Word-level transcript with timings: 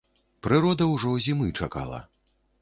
Прырода 0.47 0.87
ўжо 0.93 1.11
зімы 1.27 1.51
чакала. 1.59 2.01